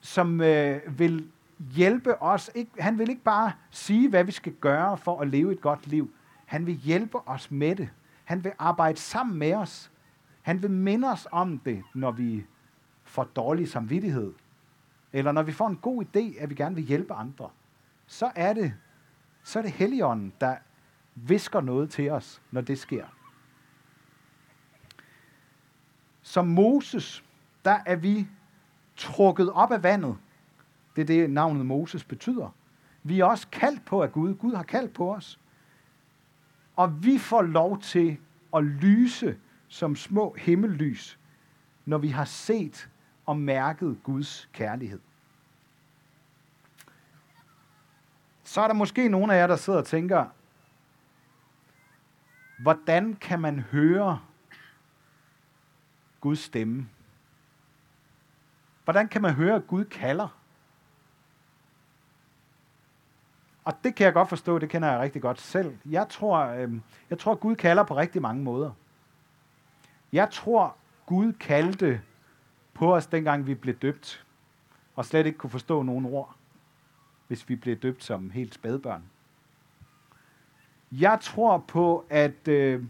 som 0.00 0.40
øh, 0.40 0.98
vil 0.98 1.30
hjælpe 1.58 2.22
os. 2.22 2.50
Ikke, 2.54 2.70
han 2.78 2.98
vil 2.98 3.10
ikke 3.10 3.22
bare 3.22 3.52
sige, 3.70 4.08
hvad 4.08 4.24
vi 4.24 4.32
skal 4.32 4.52
gøre 4.52 4.98
for 4.98 5.20
at 5.20 5.28
leve 5.28 5.52
et 5.52 5.60
godt 5.60 5.86
liv. 5.86 6.10
Han 6.46 6.66
vil 6.66 6.74
hjælpe 6.74 7.28
os 7.28 7.50
med 7.50 7.76
det. 7.76 7.88
Han 8.24 8.44
vil 8.44 8.52
arbejde 8.58 8.98
sammen 8.98 9.38
med 9.38 9.54
os. 9.54 9.90
Han 10.42 10.62
vil 10.62 10.70
minde 10.70 11.10
os 11.10 11.28
om 11.30 11.58
det, 11.58 11.82
når 11.94 12.10
vi 12.10 12.46
får 13.04 13.24
dårlig 13.24 13.68
samvittighed. 13.68 14.32
Eller 15.12 15.32
når 15.32 15.42
vi 15.42 15.52
får 15.52 15.68
en 15.68 15.76
god 15.76 16.04
idé, 16.04 16.42
at 16.42 16.50
vi 16.50 16.54
gerne 16.54 16.74
vil 16.74 16.84
hjælpe 16.84 17.14
andre. 17.14 17.50
Så 18.06 18.30
er 18.34 18.52
det, 18.52 18.74
så 19.42 19.58
er 19.58 19.62
det 19.62 19.72
Helligånden, 19.72 20.32
der 20.40 20.56
visker 21.14 21.60
noget 21.60 21.90
til 21.90 22.10
os, 22.10 22.42
når 22.50 22.60
det 22.60 22.78
sker. 22.78 23.04
Som 26.22 26.46
Moses, 26.46 27.24
der 27.64 27.78
er 27.86 27.96
vi 27.96 28.26
trukket 28.96 29.52
op 29.52 29.72
af 29.72 29.82
vandet. 29.82 30.16
Det 30.96 31.02
er 31.02 31.06
det, 31.06 31.30
navnet 31.30 31.66
Moses 31.66 32.04
betyder. 32.04 32.54
Vi 33.02 33.20
er 33.20 33.24
også 33.24 33.48
kaldt 33.52 33.84
på 33.84 34.02
af 34.02 34.12
Gud. 34.12 34.34
Gud 34.34 34.54
har 34.54 34.62
kaldt 34.62 34.92
på 34.92 35.14
os. 35.14 35.40
Og 36.76 37.04
vi 37.04 37.18
får 37.18 37.42
lov 37.42 37.80
til 37.80 38.16
at 38.54 38.64
lyse 38.64 39.38
som 39.68 39.96
små 39.96 40.36
himmellys, 40.38 41.18
når 41.84 41.98
vi 41.98 42.08
har 42.08 42.24
set 42.24 42.88
og 43.26 43.36
mærket 43.36 43.98
Guds 44.02 44.48
kærlighed. 44.52 45.00
Så 48.44 48.60
er 48.60 48.66
der 48.66 48.74
måske 48.74 49.08
nogle 49.08 49.34
af 49.34 49.38
jer, 49.38 49.46
der 49.46 49.56
sidder 49.56 49.78
og 49.78 49.86
tænker, 49.86 50.26
hvordan 52.58 53.14
kan 53.14 53.40
man 53.40 53.60
høre 53.60 54.20
Guds 56.20 56.38
stemme? 56.38 56.88
Hvordan 58.84 59.08
kan 59.08 59.22
man 59.22 59.34
høre, 59.34 59.54
at 59.54 59.66
Gud 59.66 59.84
kalder? 59.84 60.45
Og 63.66 63.74
det 63.84 63.94
kan 63.94 64.04
jeg 64.04 64.12
godt 64.12 64.28
forstå, 64.28 64.58
det 64.58 64.68
kender 64.70 64.90
jeg 64.90 65.00
rigtig 65.00 65.22
godt 65.22 65.40
selv. 65.40 65.76
Jeg 65.86 66.08
tror, 66.08 66.38
øh, 66.38 66.72
jeg 67.10 67.18
tror 67.18 67.34
Gud 67.34 67.56
kalder 67.56 67.82
på 67.82 67.96
rigtig 67.96 68.22
mange 68.22 68.42
måder. 68.42 68.70
Jeg 70.12 70.30
tror, 70.30 70.76
Gud 71.06 71.32
kaldte 71.32 72.02
på 72.74 72.94
os, 72.94 73.06
dengang 73.06 73.46
vi 73.46 73.54
blev 73.54 73.74
døbt, 73.74 74.24
og 74.96 75.04
slet 75.04 75.26
ikke 75.26 75.38
kunne 75.38 75.50
forstå 75.50 75.82
nogen 75.82 76.06
ord, 76.06 76.34
hvis 77.26 77.48
vi 77.48 77.56
blev 77.56 77.76
døbt 77.76 78.04
som 78.04 78.30
helt 78.30 78.54
spædbørn. 78.54 79.02
Jeg 80.92 81.18
tror 81.22 81.58
på, 81.58 82.06
at 82.10 82.48
øh, 82.48 82.84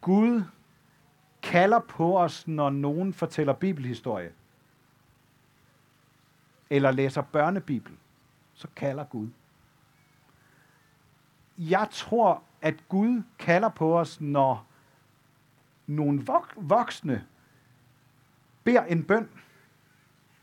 Gud 0.00 0.42
kalder 1.42 1.78
på 1.78 2.18
os, 2.18 2.48
når 2.48 2.70
nogen 2.70 3.14
fortæller 3.14 3.52
bibelhistorie, 3.52 4.32
eller 6.70 6.90
læser 6.90 7.22
børnebibel, 7.22 7.92
så 8.54 8.68
kalder 8.76 9.04
Gud. 9.04 9.28
Jeg 11.58 11.88
tror, 11.90 12.42
at 12.62 12.88
Gud 12.88 13.22
kalder 13.38 13.68
på 13.68 13.98
os, 13.98 14.20
når 14.20 14.66
nogle 15.86 16.26
voksne 16.56 17.24
beder 18.64 18.84
en 18.84 19.04
bøn, 19.04 19.28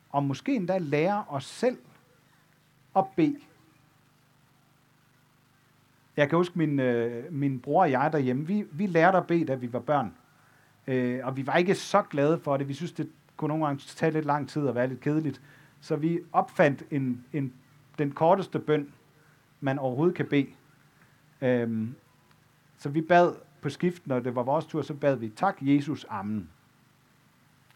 og 0.10 0.24
måske 0.24 0.56
endda 0.56 0.77
lærer 0.77 1.24
os 1.34 1.46
selv 1.46 1.77
at 2.96 3.06
bede. 3.15 3.39
Jeg 6.18 6.30
kan 6.30 6.38
huske, 6.38 6.58
min, 6.58 6.80
øh, 6.80 7.34
min 7.34 7.60
bror 7.60 7.82
og 7.82 7.91
jeg 7.91 8.10
derhjemme, 8.12 8.48
vi, 8.48 8.65
vi 8.72 8.88
lærte 8.88 9.18
at 9.18 9.27
bede, 9.27 9.46
da 9.46 9.56
vi 9.56 9.74
var 9.74 9.80
børn. 9.80 10.13
Øh, 10.88 11.20
og 11.24 11.38
vi 11.38 11.48
var 11.48 11.56
ikke 11.56 11.75
så 11.75 12.01
glade 12.01 12.39
for 12.39 12.58
det. 12.58 12.68
Vi 12.68 12.74
synes, 12.74 12.91
det 12.91 13.10
kunne 13.38 13.48
nogle 13.48 13.65
gange 13.65 13.84
tage 13.88 14.12
lidt 14.12 14.25
lang 14.25 14.50
tid 14.50 14.62
og 14.62 14.75
være 14.75 14.88
lidt 14.88 15.01
kedeligt. 15.01 15.41
Så 15.82 15.96
vi 15.96 16.20
opfandt 16.32 16.84
en, 16.91 17.25
en, 17.34 17.53
den 17.98 18.12
korteste 18.12 18.60
bøn, 18.60 18.94
man 19.60 19.80
overhovedet 19.80 20.15
kan 20.15 20.25
bede. 20.25 20.48
Øhm, 21.41 21.95
så 22.77 22.89
vi 22.89 23.01
bad 23.01 23.36
på 23.62 23.69
skift, 23.69 24.07
når 24.07 24.19
det 24.19 24.36
var 24.36 24.43
vores 24.43 24.65
tur, 24.65 24.81
så 24.81 24.93
bad 24.93 25.15
vi, 25.15 25.29
tak 25.29 25.57
Jesus, 25.62 26.05
amen. 26.10 26.50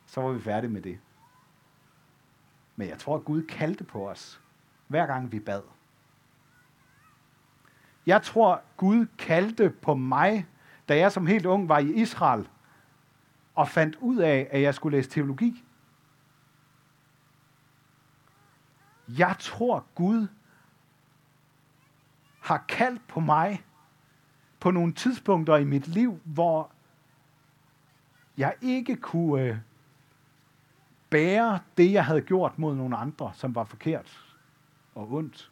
Så 0.06 0.22
var 0.22 0.32
vi 0.32 0.42
færdige 0.42 0.72
med 0.72 0.82
det. 0.82 1.00
Men 2.76 2.90
jeg 2.90 2.98
tror, 2.98 3.16
at 3.16 3.26
Gud 3.26 3.44
kaldte 3.44 3.84
på 3.84 4.10
os, 4.10 4.42
hver 4.88 5.06
gang 5.06 5.32
vi 5.32 5.40
bad. 5.40 5.62
Jeg 8.06 8.22
tror, 8.22 8.62
Gud 8.78 9.06
kaldte 9.18 9.70
på 9.70 9.96
mig, 9.96 10.48
da 10.90 10.98
jeg 10.98 11.12
som 11.12 11.28
helt 11.28 11.46
ung 11.46 11.70
var 11.70 11.80
i 11.80 11.94
Israel, 11.94 12.50
og 13.56 13.68
fandt 13.68 13.96
ud 13.96 14.18
af, 14.18 14.48
at 14.52 14.62
jeg 14.62 14.76
skulle 14.76 14.98
læse 14.98 15.10
teologi. 15.10 15.64
Jeg 19.08 19.36
tror, 19.40 19.86
Gud 19.96 20.28
har 22.46 22.66
kaldt 22.68 23.08
på 23.08 23.20
mig 23.20 23.64
på 24.60 24.72
nogle 24.72 24.94
tidspunkter 24.94 25.56
i 25.56 25.64
mit 25.64 25.88
liv, 25.88 26.20
hvor 26.24 26.72
jeg 28.38 28.54
ikke 28.62 28.96
kunne 28.96 29.42
øh, 29.42 29.58
bære 31.10 31.60
det, 31.78 31.92
jeg 31.92 32.06
havde 32.06 32.22
gjort 32.22 32.60
mod 32.60 32.76
nogle 32.76 32.98
andre, 32.98 33.32
som 33.34 33.56
var 33.56 33.64
forkert 33.64 34.36
og 34.96 35.14
ondt. 35.14 35.52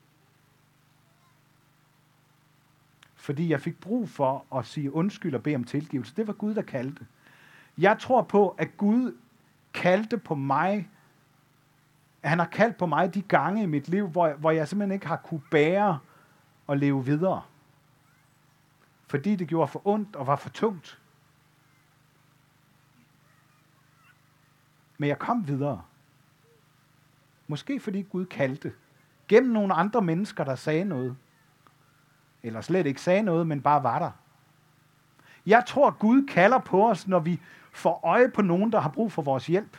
Fordi 3.15 3.49
jeg 3.49 3.61
fik 3.61 3.79
brug 3.79 4.09
for 4.09 4.45
at 4.55 4.65
sige 4.65 4.93
undskyld 4.93 5.35
og 5.35 5.43
bede 5.43 5.55
om 5.55 5.63
tilgivelse. 5.63 6.15
Det 6.15 6.27
var 6.27 6.33
Gud, 6.33 6.55
der 6.55 6.61
kaldte. 6.61 7.05
Jeg 7.77 7.99
tror 7.99 8.21
på, 8.21 8.49
at 8.49 8.77
Gud 8.77 9.17
kaldte 9.73 10.17
på 10.17 10.35
mig, 10.35 10.89
han 12.23 12.39
har 12.39 12.47
kaldt 12.47 12.77
på 12.77 12.85
mig 12.85 13.13
de 13.13 13.21
gange 13.21 13.63
i 13.63 13.65
mit 13.65 13.87
liv, 13.87 14.07
hvor, 14.07 14.33
hvor 14.33 14.51
jeg 14.51 14.67
simpelthen 14.67 14.93
ikke 14.93 15.07
har 15.07 15.17
kunne 15.17 15.41
bære 15.51 15.99
og 16.67 16.77
leve 16.77 17.05
videre. 17.05 17.41
Fordi 19.07 19.35
det 19.35 19.47
gjorde 19.47 19.67
for 19.67 19.87
ondt 19.87 20.15
og 20.15 20.27
var 20.27 20.35
for 20.35 20.49
tungt. 20.49 20.99
Men 24.97 25.09
jeg 25.09 25.19
kom 25.19 25.47
videre. 25.47 25.81
Måske 27.47 27.79
fordi 27.79 28.01
Gud 28.01 28.25
kaldte. 28.25 28.73
Gennem 29.27 29.51
nogle 29.51 29.73
andre 29.73 30.01
mennesker, 30.01 30.43
der 30.43 30.55
sagde 30.55 30.85
noget. 30.85 31.15
Eller 32.43 32.61
slet 32.61 32.85
ikke 32.85 33.01
sagde 33.01 33.23
noget, 33.23 33.47
men 33.47 33.61
bare 33.61 33.83
var 33.83 33.99
der. 33.99 34.11
Jeg 35.45 35.63
tror, 35.67 35.91
Gud 35.91 36.27
kalder 36.27 36.59
på 36.59 36.89
os, 36.89 37.07
når 37.07 37.19
vi 37.19 37.41
får 37.71 37.99
øje 38.03 38.29
på 38.29 38.41
nogen, 38.41 38.71
der 38.71 38.79
har 38.79 38.89
brug 38.89 39.11
for 39.11 39.21
vores 39.21 39.47
hjælp. 39.47 39.77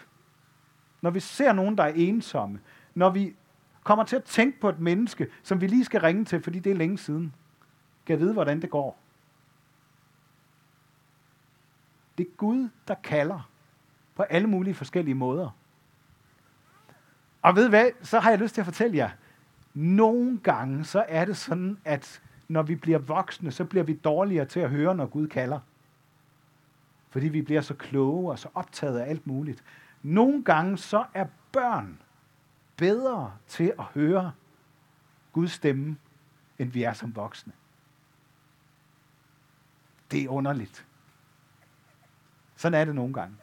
Når 1.00 1.10
vi 1.10 1.20
ser 1.20 1.52
nogen, 1.52 1.78
der 1.78 1.84
er 1.84 1.92
ensomme. 1.94 2.60
Når 2.94 3.10
vi 3.10 3.36
kommer 3.84 4.04
til 4.04 4.16
at 4.16 4.24
tænke 4.24 4.60
på 4.60 4.68
et 4.68 4.80
menneske, 4.80 5.26
som 5.42 5.60
vi 5.60 5.66
lige 5.66 5.84
skal 5.84 6.00
ringe 6.00 6.24
til, 6.24 6.42
fordi 6.42 6.58
det 6.58 6.72
er 6.72 6.76
længe 6.76 6.98
siden. 6.98 7.34
Kan 8.06 8.12
jeg 8.12 8.20
vide, 8.20 8.32
hvordan 8.32 8.62
det 8.62 8.70
går? 8.70 8.98
Det 12.18 12.26
er 12.26 12.30
Gud, 12.36 12.68
der 12.88 12.94
kalder 12.94 13.50
på 14.14 14.22
alle 14.22 14.48
mulige 14.48 14.74
forskellige 14.74 15.14
måder. 15.14 15.50
Og 17.42 17.56
ved 17.56 17.68
hvad, 17.68 17.90
så 18.02 18.20
har 18.20 18.30
jeg 18.30 18.38
lyst 18.38 18.54
til 18.54 18.60
at 18.60 18.64
fortælle 18.64 18.96
jer, 18.96 19.10
nogle 19.74 20.38
gange 20.38 20.84
så 20.84 21.04
er 21.08 21.24
det 21.24 21.36
sådan, 21.36 21.78
at 21.84 22.22
når 22.48 22.62
vi 22.62 22.74
bliver 22.74 22.98
voksne, 22.98 23.50
så 23.50 23.64
bliver 23.64 23.84
vi 23.84 23.94
dårligere 23.94 24.44
til 24.44 24.60
at 24.60 24.70
høre, 24.70 24.94
når 24.94 25.06
Gud 25.06 25.28
kalder. 25.28 25.60
Fordi 27.10 27.28
vi 27.28 27.42
bliver 27.42 27.60
så 27.60 27.74
kloge 27.74 28.30
og 28.30 28.38
så 28.38 28.48
optaget 28.54 28.98
af 28.98 29.10
alt 29.10 29.26
muligt. 29.26 29.64
Nogle 30.02 30.44
gange 30.44 30.78
så 30.78 31.04
er 31.14 31.26
børn 31.52 31.98
bedre 32.76 33.32
til 33.46 33.72
at 33.78 33.84
høre 33.84 34.32
Guds 35.32 35.52
stemme, 35.52 35.96
end 36.58 36.70
vi 36.70 36.82
er 36.82 36.92
som 36.92 37.16
voksne. 37.16 37.52
Det 40.10 40.22
er 40.22 40.28
underligt. 40.28 40.86
Sådan 42.56 42.80
er 42.80 42.84
det 42.84 42.94
nogle 42.94 43.14
gange. 43.14 43.36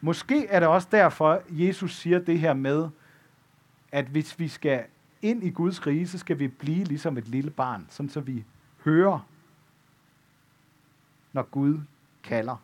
Måske 0.00 0.46
er 0.46 0.60
det 0.60 0.68
også 0.68 0.88
derfor, 0.90 1.42
Jesus 1.48 1.94
siger 1.94 2.18
det 2.18 2.38
her 2.38 2.54
med, 2.54 2.88
at 3.92 4.06
hvis 4.06 4.38
vi 4.38 4.48
skal 4.48 4.84
ind 5.22 5.44
i 5.44 5.50
Guds 5.50 5.86
rige, 5.86 6.08
så 6.08 6.18
skal 6.18 6.38
vi 6.38 6.48
blive 6.48 6.84
ligesom 6.84 7.18
et 7.18 7.28
lille 7.28 7.50
barn, 7.50 7.86
sådan 7.90 8.10
så 8.10 8.20
vi 8.20 8.44
hører, 8.84 9.28
når 11.32 11.42
Gud 11.42 11.80
kalder. 12.22 12.56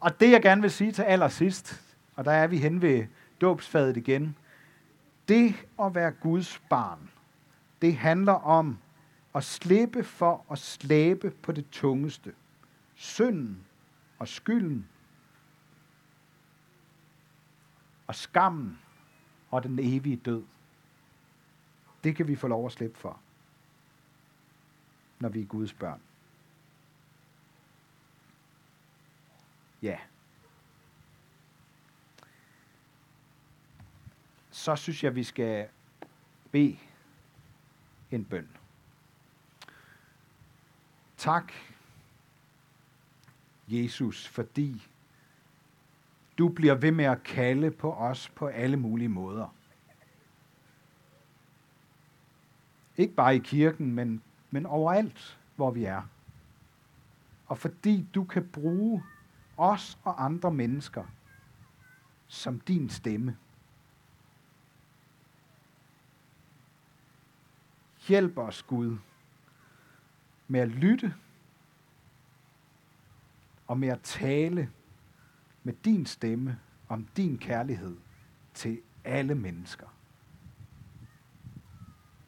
Og 0.00 0.20
det 0.20 0.30
jeg 0.30 0.42
gerne 0.42 0.62
vil 0.62 0.70
sige 0.70 0.92
til 0.92 1.02
allersidst, 1.02 1.96
og 2.16 2.24
der 2.24 2.32
er 2.32 2.46
vi 2.46 2.58
hen 2.58 2.82
ved 2.82 3.06
dåbsfadet 3.40 3.96
igen, 3.96 4.36
det 5.28 5.54
at 5.82 5.94
være 5.94 6.10
Guds 6.10 6.62
barn, 6.70 7.10
det 7.82 7.96
handler 7.96 8.32
om 8.32 8.78
at 9.34 9.44
slippe 9.44 10.04
for 10.04 10.44
at 10.50 10.58
slæbe 10.58 11.30
på 11.30 11.52
det 11.52 11.70
tungeste. 11.70 12.32
Synden 12.94 13.64
og 14.18 14.28
skylden 14.28 14.88
og 18.06 18.14
skammen 18.14 18.78
og 19.50 19.62
den 19.62 19.78
evige 19.78 20.16
død. 20.16 20.42
Det 22.04 22.16
kan 22.16 22.28
vi 22.28 22.36
få 22.36 22.48
lov 22.48 22.66
at 22.66 22.72
slippe 22.72 22.98
for, 22.98 23.20
når 25.18 25.28
vi 25.28 25.40
er 25.40 25.46
Guds 25.46 25.72
børn. 25.72 26.00
Ja. 29.82 29.98
Så 34.50 34.76
synes 34.76 35.04
jeg, 35.04 35.14
vi 35.14 35.24
skal 35.24 35.68
bede 36.50 36.78
en 38.10 38.24
bøn. 38.24 38.48
Tak, 41.16 41.52
Jesus, 43.68 44.28
fordi 44.28 44.86
du 46.38 46.48
bliver 46.48 46.74
ved 46.74 46.92
med 46.92 47.04
at 47.04 47.22
kalde 47.22 47.70
på 47.70 47.92
os 47.92 48.28
på 48.28 48.46
alle 48.46 48.76
mulige 48.76 49.08
måder. 49.08 49.54
Ikke 52.96 53.14
bare 53.14 53.36
i 53.36 53.38
kirken, 53.38 53.94
men, 53.94 54.22
men 54.50 54.66
overalt, 54.66 55.38
hvor 55.56 55.70
vi 55.70 55.84
er. 55.84 56.02
Og 57.46 57.58
fordi 57.58 58.06
du 58.14 58.24
kan 58.24 58.48
bruge 58.48 59.02
os 59.60 59.98
og 60.04 60.24
andre 60.24 60.50
mennesker 60.50 61.04
som 62.28 62.60
din 62.60 62.90
stemme. 62.90 63.36
Hjælp 68.08 68.38
os, 68.38 68.62
Gud, 68.62 68.98
med 70.48 70.60
at 70.60 70.68
lytte 70.68 71.14
og 73.66 73.78
med 73.78 73.88
at 73.88 74.00
tale 74.02 74.70
med 75.62 75.74
din 75.84 76.06
stemme 76.06 76.58
om 76.88 77.04
din 77.04 77.38
kærlighed 77.38 77.96
til 78.54 78.80
alle 79.04 79.34
mennesker. 79.34 79.86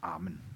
Amen. 0.03 0.52